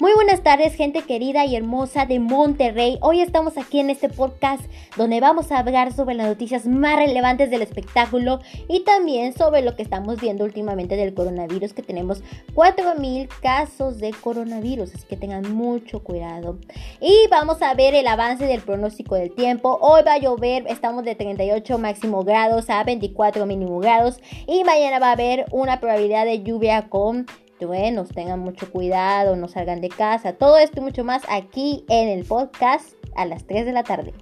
[0.00, 2.98] Muy buenas tardes, gente querida y hermosa de Monterrey.
[3.00, 4.62] Hoy estamos aquí en este podcast
[4.96, 8.38] donde vamos a hablar sobre las noticias más relevantes del espectáculo
[8.68, 12.22] y también sobre lo que estamos viendo últimamente del coronavirus, que tenemos
[12.54, 16.58] 4.000 casos de coronavirus, así que tengan mucho cuidado.
[17.00, 19.78] Y vamos a ver el avance del pronóstico del tiempo.
[19.80, 25.00] Hoy va a llover, estamos de 38 máximo grados a 24 mínimo grados y mañana
[25.00, 27.26] va a haber una probabilidad de lluvia con
[27.64, 32.08] buenos, tengan mucho cuidado, no salgan de casa, todo esto y mucho más aquí en
[32.08, 34.12] el podcast a las 3 de la tarde.